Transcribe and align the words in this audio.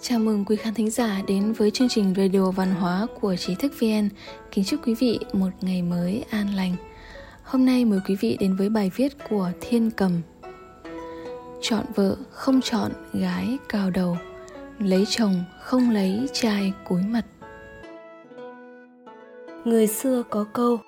Chào 0.00 0.18
mừng 0.18 0.44
quý 0.44 0.56
khán 0.56 0.74
thính 0.74 0.90
giả 0.90 1.22
đến 1.26 1.52
với 1.52 1.70
chương 1.70 1.88
trình 1.88 2.14
Radio 2.16 2.50
Văn 2.50 2.74
hóa 2.74 3.06
của 3.20 3.36
Trí 3.36 3.54
thức 3.54 3.72
VN. 3.80 4.08
Kính 4.50 4.64
chúc 4.64 4.86
quý 4.86 4.94
vị 4.94 5.18
một 5.32 5.48
ngày 5.60 5.82
mới 5.82 6.24
an 6.30 6.54
lành. 6.54 6.76
Hôm 7.42 7.66
nay 7.66 7.84
mời 7.84 8.00
quý 8.08 8.16
vị 8.20 8.36
đến 8.40 8.56
với 8.56 8.68
bài 8.68 8.90
viết 8.96 9.12
của 9.30 9.50
Thiên 9.60 9.90
Cầm. 9.90 10.12
Chọn 11.60 11.84
vợ 11.94 12.16
không 12.30 12.60
chọn 12.60 12.92
gái 13.12 13.58
cao 13.68 13.90
đầu, 13.90 14.16
lấy 14.78 15.04
chồng 15.08 15.44
không 15.60 15.90
lấy 15.90 16.28
trai 16.32 16.72
cúi 16.88 17.02
mặt. 17.02 17.24
Người 19.64 19.86
xưa 19.86 20.22
có 20.30 20.44
câu, 20.52 20.78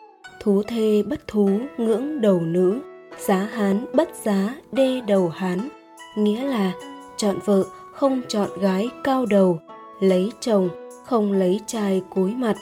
thú 0.41 0.63
thê 0.63 1.03
bất 1.03 1.27
thú 1.27 1.61
ngưỡng 1.79 2.21
đầu 2.21 2.41
nữ, 2.41 2.81
giá 3.27 3.49
hán 3.53 3.87
bất 3.95 4.09
giá 4.25 4.55
đê 4.73 5.01
đầu 5.01 5.29
hán, 5.29 5.69
nghĩa 6.17 6.45
là 6.45 6.73
chọn 7.17 7.39
vợ 7.45 7.65
không 8.01 8.23
chọn 8.29 8.49
gái 8.61 8.89
cao 9.05 9.27
đầu, 9.27 9.61
lấy 10.01 10.33
chồng 10.41 10.69
không 11.05 11.33
lấy 11.33 11.61
trai 11.67 12.03
cúi 12.11 12.35
mặt. 12.35 12.57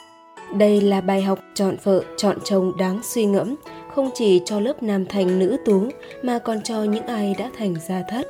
Đây 0.55 0.81
là 0.81 1.01
bài 1.01 1.21
học 1.21 1.39
chọn 1.53 1.75
vợ, 1.83 2.03
chọn 2.17 2.37
chồng 2.43 2.77
đáng 2.77 2.99
suy 3.03 3.25
ngẫm, 3.25 3.55
không 3.95 4.09
chỉ 4.13 4.41
cho 4.45 4.59
lớp 4.59 4.83
nam 4.83 5.05
thành 5.05 5.39
nữ 5.39 5.57
tú 5.65 5.83
mà 6.23 6.39
còn 6.39 6.61
cho 6.61 6.83
những 6.83 7.05
ai 7.05 7.35
đã 7.39 7.51
thành 7.57 7.75
gia 7.87 8.01
thất. 8.09 8.27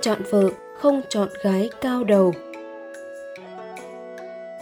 Chọn 0.00 0.18
vợ 0.30 0.50
không 0.78 1.00
chọn 1.08 1.28
gái 1.42 1.70
cao 1.80 2.04
đầu. 2.04 2.32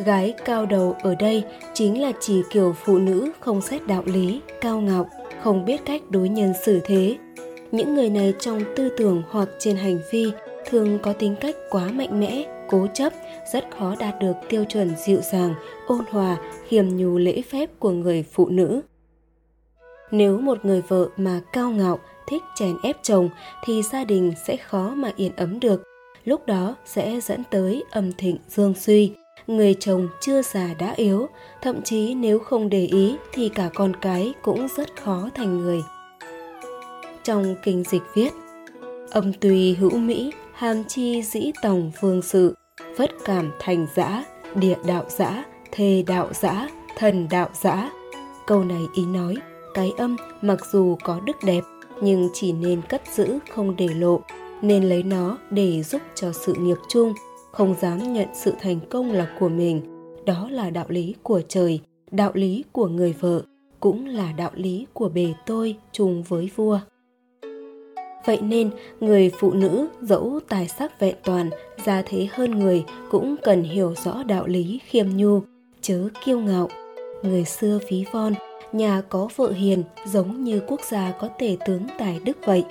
Gái 0.05 0.35
cao 0.45 0.67
đầu 0.67 0.97
ở 1.03 1.15
đây 1.15 1.45
chính 1.75 2.03
là 2.03 2.13
chỉ 2.21 2.43
kiểu 2.51 2.75
phụ 2.85 2.99
nữ 2.99 3.31
không 3.41 3.61
xét 3.61 3.87
đạo 3.87 4.03
lý, 4.07 4.41
cao 4.61 4.81
ngạo, 4.81 5.09
không 5.43 5.65
biết 5.65 5.81
cách 5.85 6.03
đối 6.11 6.29
nhân 6.29 6.53
xử 6.65 6.81
thế. 6.85 7.17
Những 7.73 7.95
người 7.95 8.11
này 8.11 8.35
trong 8.39 8.61
tư 8.77 8.89
tưởng 8.97 9.23
hoặc 9.31 9.49
trên 9.59 9.77
hành 9.77 9.99
vi 10.11 10.33
thường 10.73 10.99
có 11.03 11.13
tính 11.13 11.35
cách 11.41 11.57
quá 11.71 11.89
mạnh 11.93 12.21
mẽ, 12.21 12.45
cố 12.69 12.87
chấp, 12.95 13.13
rất 13.53 13.65
khó 13.79 13.95
đạt 13.99 14.15
được 14.21 14.33
tiêu 14.49 14.65
chuẩn 14.65 14.95
dịu 15.07 15.21
dàng, 15.33 15.55
ôn 15.87 16.05
hòa, 16.11 16.37
khiêm 16.69 16.89
nhu 16.89 17.19
lễ 17.19 17.43
phép 17.43 17.71
của 17.79 17.91
người 17.91 18.25
phụ 18.33 18.49
nữ. 18.49 18.81
Nếu 20.11 20.39
một 20.39 20.65
người 20.65 20.83
vợ 20.89 21.09
mà 21.17 21.41
cao 21.53 21.71
ngạo, 21.71 21.99
thích 22.27 22.43
chèn 22.55 22.77
ép 22.83 22.97
chồng 23.03 23.29
thì 23.65 23.83
gia 23.83 24.05
đình 24.05 24.33
sẽ 24.47 24.57
khó 24.57 24.93
mà 24.97 25.13
yên 25.17 25.33
ấm 25.37 25.61
được. 25.61 25.83
Lúc 26.25 26.47
đó 26.47 26.75
sẽ 26.85 27.21
dẫn 27.21 27.43
tới 27.51 27.85
âm 27.91 28.13
thịnh 28.13 28.37
dương 28.49 28.75
suy, 28.75 29.13
người 29.47 29.75
chồng 29.81 30.09
chưa 30.21 30.43
già 30.43 30.75
đã 30.79 30.93
yếu, 30.97 31.29
thậm 31.63 31.83
chí 31.83 32.15
nếu 32.15 32.39
không 32.39 32.69
để 32.69 32.87
ý 32.87 33.17
thì 33.33 33.49
cả 33.49 33.71
con 33.75 33.93
cái 33.97 34.33
cũng 34.43 34.69
rất 34.77 35.03
khó 35.03 35.29
thành 35.35 35.59
người. 35.59 35.83
Trong 37.23 37.55
kinh 37.63 37.85
dịch 37.85 38.03
viết, 38.15 38.33
âm 39.11 39.33
tùy 39.33 39.75
hữu 39.75 39.99
mỹ, 39.99 40.33
hàm 40.63 40.85
chi 40.85 41.23
dĩ 41.23 41.51
tòng 41.63 41.91
phương 42.01 42.23
sự, 42.23 42.55
phất 42.97 43.11
cảm 43.25 43.53
thành 43.61 43.87
dã, 43.95 44.25
địa 44.55 44.77
đạo 44.87 45.05
dã, 45.09 45.45
thề 45.73 46.05
đạo 46.07 46.29
dã, 46.33 46.69
thần 46.97 47.29
đạo 47.31 47.49
dã. 47.63 47.91
Câu 48.47 48.65
này 48.65 48.83
ý 48.95 49.07
nói, 49.07 49.37
cái 49.75 49.93
âm 49.99 50.17
mặc 50.43 50.59
dù 50.73 50.97
có 51.05 51.21
đức 51.21 51.37
đẹp, 51.45 51.61
nhưng 52.03 52.29
chỉ 52.35 52.53
nên 52.53 52.83
cất 52.89 53.03
giữ 53.13 53.39
không 53.51 53.77
để 53.77 53.89
lộ, 53.89 54.21
nên 54.63 54.85
lấy 54.85 55.03
nó 55.03 55.39
để 55.51 55.83
giúp 55.83 56.03
cho 56.15 56.33
sự 56.33 56.55
nghiệp 56.55 56.79
chung, 56.89 57.15
không 57.53 57.75
dám 57.81 58.13
nhận 58.13 58.29
sự 58.35 58.53
thành 58.61 58.81
công 58.91 59.13
là 59.13 59.37
của 59.41 59.49
mình. 59.49 59.83
Đó 60.25 60.49
là 60.51 60.71
đạo 60.71 60.87
lý 60.89 61.15
của 61.23 61.43
trời, 61.49 61.81
đạo 62.11 62.31
lý 62.35 62.65
của 62.73 62.89
người 62.89 63.15
vợ, 63.21 63.43
cũng 63.81 64.07
là 64.07 64.33
đạo 64.33 64.51
lý 64.55 64.87
của 64.93 65.09
bề 65.09 65.35
tôi 65.47 65.77
chung 65.93 66.23
với 66.23 66.51
vua. 66.57 66.81
Vậy 68.27 68.39
nên, 68.43 68.71
người 69.01 69.31
phụ 69.39 69.53
nữ 69.53 69.89
dẫu 70.01 70.41
tài 70.49 70.69
sắc 70.69 71.01
vẹn 71.01 71.15
toàn, 71.25 71.51
gia 71.85 72.03
thế 72.03 72.29
hơn 72.33 72.59
người 72.59 72.85
cũng 73.11 73.37
cần 73.43 73.63
hiểu 73.63 73.95
rõ 74.05 74.23
đạo 74.23 74.47
lý 74.47 74.81
khiêm 74.87 75.07
nhu, 75.17 75.41
chớ 75.81 76.09
kiêu 76.25 76.41
ngạo. 76.41 76.69
Người 77.23 77.45
xưa 77.45 77.79
phí 77.89 78.05
von, 78.13 78.35
nhà 78.73 79.03
có 79.09 79.29
vợ 79.37 79.53
hiền 79.53 79.83
giống 80.07 80.45
như 80.45 80.61
quốc 80.67 80.81
gia 80.91 81.13
có 81.21 81.29
tể 81.29 81.57
tướng 81.67 81.83
tài 81.99 82.21
đức 82.25 82.39
vậy. 82.45 82.65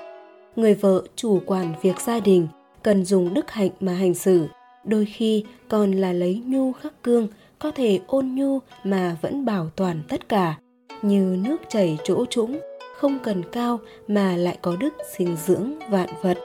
Người 0.55 0.73
vợ 0.73 1.01
chủ 1.15 1.39
quản 1.45 1.73
việc 1.81 1.99
gia 2.01 2.19
đình, 2.19 2.47
cần 2.83 3.05
dùng 3.05 3.33
đức 3.33 3.51
hạnh 3.51 3.69
mà 3.79 3.93
hành 3.93 4.13
xử, 4.13 4.47
đôi 4.83 5.05
khi 5.05 5.43
còn 5.69 5.91
là 5.91 6.13
lấy 6.13 6.41
nhu 6.45 6.71
khắc 6.71 7.03
cương, 7.03 7.27
có 7.59 7.71
thể 7.71 7.99
ôn 8.07 8.27
nhu 8.35 8.59
mà 8.83 9.17
vẫn 9.21 9.45
bảo 9.45 9.69
toàn 9.75 10.01
tất 10.07 10.29
cả, 10.29 10.55
như 11.01 11.37
nước 11.43 11.57
chảy 11.69 11.97
chỗ 12.03 12.25
trũng, 12.29 12.59
không 13.01 13.19
cần 13.19 13.43
cao 13.51 13.79
mà 14.07 14.35
lại 14.37 14.57
có 14.61 14.75
đức 14.75 14.93
sinh 15.17 15.37
dưỡng 15.45 15.79
vạn 15.89 16.09
vật. 16.21 16.37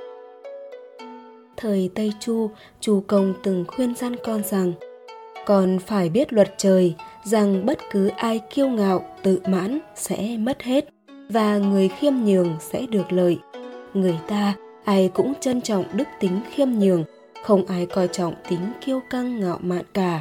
Thời 1.57 1.91
Tây 1.95 2.13
Chu, 2.21 2.51
Chu 2.81 3.05
Công 3.07 3.35
từng 3.43 3.65
khuyên 3.69 3.95
gian 3.95 4.17
con 4.25 4.43
rằng 4.43 4.73
còn 5.47 5.79
phải 5.79 6.09
biết 6.09 6.33
luật 6.33 6.55
trời 6.57 6.95
rằng 7.25 7.67
bất 7.67 7.79
cứ 7.91 8.09
ai 8.09 8.41
kiêu 8.55 8.69
ngạo, 8.69 9.05
tự 9.23 9.41
mãn 9.47 9.79
sẽ 9.95 10.37
mất 10.37 10.63
hết 10.63 10.89
và 11.29 11.59
người 11.59 11.89
khiêm 11.89 12.15
nhường 12.25 12.57
sẽ 12.61 12.87
được 12.87 13.13
lợi. 13.13 13.39
Người 13.95 14.19
ta 14.29 14.55
ai 14.85 15.11
cũng 15.15 15.33
trân 15.41 15.61
trọng 15.61 15.85
đức 15.93 16.09
tính 16.21 16.41
khiêm 16.51 16.71
nhường, 16.71 17.05
không 17.45 17.67
ai 17.67 17.87
coi 17.87 18.09
trọng 18.09 18.35
tính 18.49 18.73
kiêu 18.81 19.01
căng 19.11 19.41
ngạo 19.41 19.59
mạn 19.63 19.85
cả. 19.95 20.21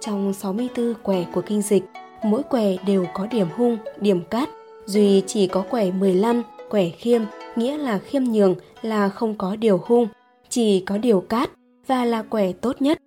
Trong 0.00 0.34
64 0.34 0.94
quẻ 1.02 1.24
của 1.32 1.40
kinh 1.40 1.62
dịch, 1.62 1.84
mỗi 2.22 2.42
quẻ 2.42 2.76
đều 2.86 3.06
có 3.14 3.26
điểm 3.26 3.46
hung, 3.56 3.78
điểm 4.00 4.24
cát 4.30 4.48
Duy 4.88 5.22
chỉ 5.26 5.46
có 5.46 5.64
quẻ 5.70 5.90
15, 5.90 6.42
quẻ 6.68 6.90
khiêm, 6.90 7.22
nghĩa 7.56 7.78
là 7.78 7.98
khiêm 7.98 8.24
nhường 8.24 8.54
là 8.82 9.08
không 9.08 9.34
có 9.38 9.56
điều 9.56 9.80
hung, 9.84 10.08
chỉ 10.48 10.80
có 10.80 10.98
điều 10.98 11.20
cát 11.20 11.50
và 11.86 12.04
là 12.04 12.22
quẻ 12.22 12.52
tốt 12.52 12.82
nhất. 12.82 12.98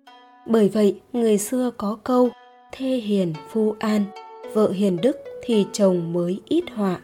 Bởi 0.46 0.68
vậy, 0.68 1.00
người 1.12 1.38
xưa 1.38 1.70
có 1.76 1.98
câu 2.04 2.28
thê 2.72 2.86
hiền 2.86 3.34
phu 3.50 3.74
an, 3.78 4.04
vợ 4.54 4.70
hiền 4.70 4.98
đức 5.02 5.16
thì 5.42 5.66
chồng 5.72 6.12
mới 6.12 6.40
ít 6.48 6.64
họa. 6.74 7.00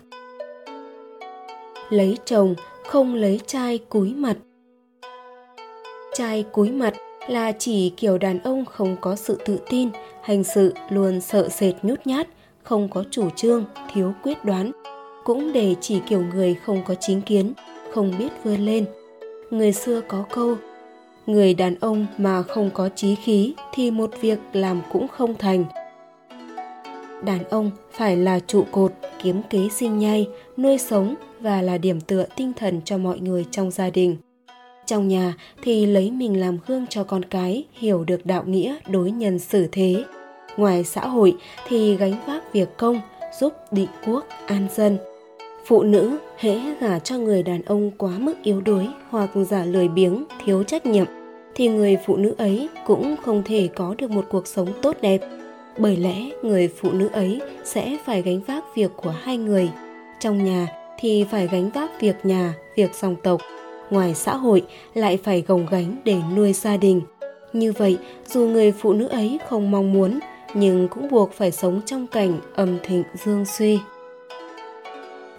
Lấy 1.91 2.19
chồng 2.25 2.55
không 2.87 3.15
lấy 3.15 3.41
trai 3.47 3.79
cúi 3.79 4.15
mặt. 4.15 4.37
Trai 6.15 6.45
cúi 6.53 6.71
mặt 6.71 6.95
là 7.29 7.53
chỉ 7.53 7.91
kiểu 7.91 8.19
đàn 8.19 8.39
ông 8.39 8.65
không 8.65 8.97
có 9.01 9.17
sự 9.17 9.39
tự 9.45 9.59
tin, 9.71 9.89
hành 10.23 10.45
sự 10.45 10.75
luôn 10.91 11.21
sợ 11.21 11.49
sệt 11.49 11.75
nhút 11.83 12.01
nhát, 12.05 12.29
không 12.69 12.89
có 12.89 13.05
chủ 13.11 13.31
trương, 13.31 13.65
thiếu 13.93 14.13
quyết 14.23 14.45
đoán, 14.45 14.73
cũng 15.25 15.53
để 15.53 15.75
chỉ 15.81 16.01
kiểu 16.09 16.23
người 16.35 16.55
không 16.55 16.83
có 16.87 16.95
chính 16.95 17.23
kiến, 17.23 17.53
không 17.93 18.15
biết 18.19 18.29
vươn 18.45 18.61
lên. 18.61 18.85
Người 19.51 19.73
xưa 19.73 20.01
có 20.09 20.25
câu, 20.31 20.57
người 21.27 21.55
đàn 21.55 21.75
ông 21.81 22.07
mà 22.19 22.43
không 22.43 22.71
có 22.75 22.89
trí 22.89 23.15
khí 23.15 23.55
thì 23.73 23.91
một 23.91 24.11
việc 24.21 24.39
làm 24.53 24.81
cũng 24.93 25.09
không 25.09 25.35
thành. 25.35 25.65
Đàn 27.25 27.45
ông 27.45 27.71
phải 27.93 28.17
là 28.17 28.41
trụ 28.41 28.65
cột, 28.71 28.93
kiếm 29.23 29.43
kế 29.51 29.69
sinh 29.69 29.99
nhai, 29.99 30.29
nuôi 30.57 30.79
sống 30.79 31.15
và 31.41 31.63
là 31.63 31.79
điểm 31.79 32.01
tựa 32.01 32.27
tinh 32.37 32.53
thần 32.57 32.81
cho 32.85 32.99
mọi 32.99 33.21
người 33.21 33.45
trong 33.51 33.71
gia 33.71 33.91
đình. 33.91 34.17
Trong 34.87 35.09
nhà 35.09 35.35
thì 35.63 35.87
lấy 35.87 36.11
mình 36.11 36.41
làm 36.41 36.59
gương 36.67 36.87
cho 36.87 37.05
con 37.05 37.25
cái 37.25 37.65
hiểu 37.73 38.05
được 38.05 38.27
đạo 38.27 38.45
nghĩa 38.47 38.77
đối 38.91 39.11
nhân 39.11 39.39
xử 39.39 39.69
thế, 39.73 40.05
ngoài 40.59 40.85
xã 40.85 41.01
hội 41.01 41.37
thì 41.69 41.97
gánh 41.97 42.15
vác 42.27 42.53
việc 42.53 42.77
công, 42.77 43.01
giúp 43.41 43.53
định 43.71 43.89
quốc, 44.07 44.25
an 44.47 44.67
dân. 44.75 44.99
Phụ 45.67 45.83
nữ 45.83 46.19
hễ 46.39 46.61
gả 46.81 46.99
cho 46.99 47.19
người 47.19 47.43
đàn 47.43 47.63
ông 47.63 47.91
quá 47.91 48.13
mức 48.19 48.35
yếu 48.43 48.61
đuối 48.61 48.89
hoặc 49.11 49.31
giả 49.35 49.65
lười 49.65 49.89
biếng, 49.89 50.25
thiếu 50.45 50.63
trách 50.63 50.87
nhiệm, 50.87 51.07
thì 51.55 51.69
người 51.69 51.99
phụ 52.07 52.17
nữ 52.17 52.35
ấy 52.39 52.69
cũng 52.87 53.17
không 53.25 53.43
thể 53.45 53.69
có 53.77 53.95
được 53.99 54.11
một 54.11 54.25
cuộc 54.31 54.47
sống 54.47 54.69
tốt 54.83 54.97
đẹp. 55.01 55.21
Bởi 55.79 55.97
lẽ 55.97 56.31
người 56.43 56.69
phụ 56.69 56.91
nữ 56.93 57.09
ấy 57.13 57.41
sẽ 57.65 57.99
phải 58.05 58.23
gánh 58.23 58.41
vác 58.41 58.65
việc 58.75 58.91
của 58.97 59.15
hai 59.23 59.37
người. 59.37 59.71
Trong 60.21 60.45
nhà 60.45 60.69
thì 60.99 61.25
phải 61.31 61.49
gánh 61.53 61.71
vác 61.75 62.01
việc 62.01 62.17
nhà, 62.23 62.55
việc 62.77 62.95
dòng 62.95 63.17
tộc. 63.23 63.41
Ngoài 63.91 64.15
xã 64.15 64.37
hội 64.37 64.63
lại 64.95 65.19
phải 65.25 65.45
gồng 65.47 65.67
gánh 65.71 65.97
để 66.05 66.17
nuôi 66.37 66.53
gia 66.53 66.77
đình. 66.77 67.01
Như 67.53 67.73
vậy, 67.73 67.99
dù 68.27 68.41
người 68.47 68.73
phụ 68.73 68.93
nữ 68.93 69.07
ấy 69.07 69.39
không 69.49 69.71
mong 69.71 69.93
muốn 69.93 70.19
nhưng 70.55 70.89
cũng 70.89 71.09
buộc 71.11 71.33
phải 71.33 71.53
sống 71.53 71.81
trong 71.87 72.07
cảnh 72.07 72.41
âm 72.55 72.79
thịnh 72.83 73.05
dương 73.25 73.45
suy. 73.45 73.79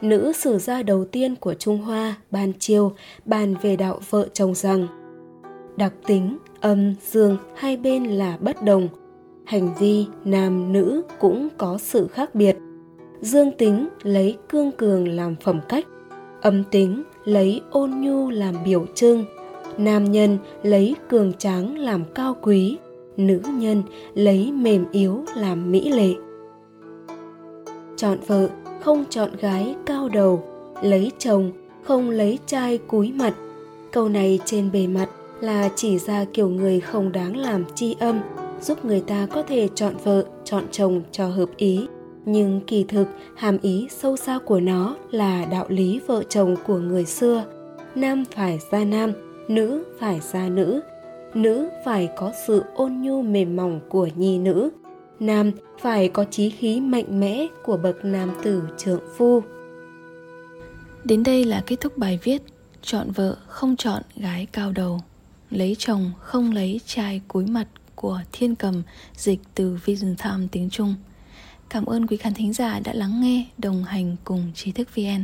Nữ 0.02 0.32
sử 0.32 0.58
gia 0.58 0.84
đầu 0.84 1.06
tiên 1.06 1.36
của 1.36 1.54
Trung 1.54 1.78
Hoa, 1.78 2.16
Ban 2.32 2.54
Chiêu, 2.60 2.92
bàn 3.26 3.56
về 3.62 3.76
đạo 3.76 4.00
vợ 4.10 4.28
chồng 4.34 4.56
rằng 4.56 4.88
đặc 5.78 5.94
tính 6.06 6.38
âm 6.62 6.94
dương 7.12 7.38
hai 7.56 7.78
bên 7.78 8.04
là 8.06 8.38
bất 8.42 8.64
đồng, 8.64 8.88
hành 9.46 9.70
vi 9.80 10.06
nam 10.26 10.74
nữ 10.74 11.02
cũng 11.20 11.50
có 11.58 11.78
sự 11.78 12.08
khác 12.08 12.36
biệt. 12.36 12.58
Dương 13.22 13.52
tính 13.58 13.88
lấy 14.04 14.38
cương 14.50 14.72
cường 14.72 15.08
làm 15.08 15.36
phẩm 15.36 15.60
cách, 15.70 15.86
âm 16.42 16.64
tính 16.64 17.04
lấy 17.24 17.62
ôn 17.72 17.92
nhu 18.02 18.30
làm 18.30 18.56
biểu 18.66 18.86
trưng, 18.96 19.26
nam 19.78 20.12
nhân 20.12 20.38
lấy 20.64 20.96
cường 21.10 21.34
tráng 21.34 21.78
làm 21.78 22.04
cao 22.16 22.36
quý, 22.42 22.78
nữ 23.20 23.42
nhân 23.54 23.84
lấy 24.14 24.52
mềm 24.52 24.86
yếu 24.92 25.24
làm 25.36 25.72
mỹ 25.72 25.90
lệ 25.90 26.14
chọn 27.96 28.18
vợ 28.28 28.50
không 28.82 29.06
chọn 29.10 29.30
gái 29.42 29.76
cao 29.86 30.10
đầu 30.10 30.44
lấy 30.82 31.12
chồng 31.18 31.52
không 31.84 32.10
lấy 32.10 32.40
trai 32.46 32.78
cúi 32.78 33.12
mặt 33.12 33.34
câu 33.92 34.10
này 34.10 34.40
trên 34.46 34.72
bề 34.72 34.88
mặt 34.88 35.10
là 35.42 35.70
chỉ 35.76 36.00
ra 36.00 36.26
kiểu 36.34 36.50
người 36.50 36.80
không 36.80 37.12
đáng 37.12 37.38
làm 37.38 37.66
chi 37.76 37.96
âm, 38.00 38.20
giúp 38.62 38.86
người 38.86 39.02
ta 39.02 39.28
có 39.32 39.44
thể 39.44 39.70
chọn 39.76 39.94
vợ, 40.04 40.26
chọn 40.44 40.64
chồng 40.72 41.02
cho 41.12 41.28
hợp 41.28 41.50
ý. 41.58 41.88
Nhưng 42.26 42.62
kỳ 42.68 42.84
thực, 42.84 43.08
hàm 43.36 43.58
ý 43.62 43.88
sâu 43.92 44.18
xa 44.18 44.40
của 44.46 44.60
nó 44.60 44.96
là 45.12 45.46
đạo 45.46 45.66
lý 45.70 46.00
vợ 46.08 46.24
chồng 46.30 46.56
của 46.68 46.78
người 46.78 47.06
xưa. 47.06 47.44
Nam 47.96 48.24
phải 48.36 48.60
ra 48.72 48.84
nam, 48.84 49.12
nữ 49.48 49.84
phải 50.00 50.22
ra 50.32 50.50
nữ. 50.50 50.82
Nữ 51.34 51.70
phải 51.86 52.10
có 52.16 52.34
sự 52.48 52.64
ôn 52.76 53.02
nhu 53.02 53.22
mềm 53.22 53.56
mỏng 53.56 53.80
của 53.90 54.10
nhi 54.16 54.40
nữ. 54.40 54.70
Nam 55.20 55.52
phải 55.80 56.10
có 56.10 56.24
trí 56.24 56.50
khí 56.50 56.82
mạnh 56.82 57.20
mẽ 57.20 57.48
của 57.64 57.78
bậc 57.78 58.06
nam 58.06 58.32
tử 58.44 58.64
trượng 58.78 59.02
phu. 59.18 59.42
Đến 61.04 61.24
đây 61.24 61.46
là 61.46 61.64
kết 61.66 61.76
thúc 61.82 61.98
bài 61.98 62.20
viết 62.24 62.42
Chọn 62.82 63.12
vợ 63.12 63.38
không 63.48 63.76
chọn 63.76 64.02
gái 64.16 64.48
cao 64.52 64.72
đầu 64.72 65.02
Lấy 65.50 65.76
chồng 65.80 66.12
không 66.20 66.52
lấy 66.52 66.82
trai 66.86 67.22
cúi 67.28 67.46
mặt 67.46 67.68
của 67.96 68.22
Thiên 68.32 68.56
Cầm 68.56 68.84
dịch 69.16 69.40
từ 69.56 69.80
Vision 69.86 70.16
Time 70.16 70.48
tiếng 70.52 70.70
Trung. 70.70 70.96
Cảm 71.70 71.86
ơn 71.86 72.08
quý 72.08 72.18
khán 72.18 72.34
thính 72.34 72.54
giả 72.54 72.80
đã 72.80 72.94
lắng 72.94 73.22
nghe, 73.22 73.46
đồng 73.58 73.84
hành 73.84 74.16
cùng 74.24 74.52
trí 74.56 74.72
thức 74.72 74.96
VN. 74.96 75.24